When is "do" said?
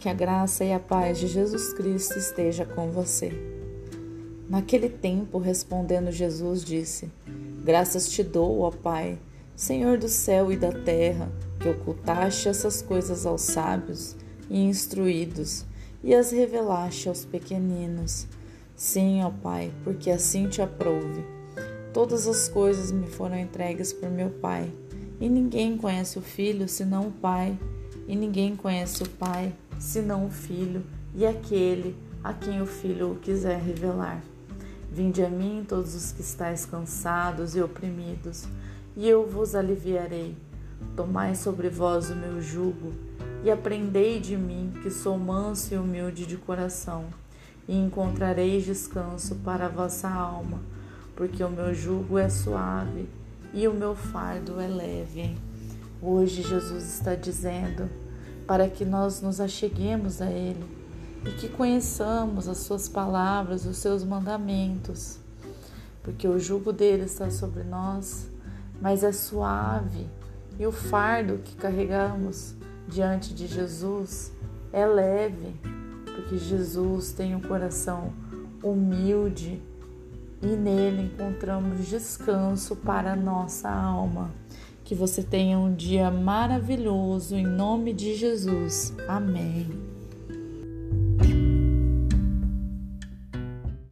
9.98-10.08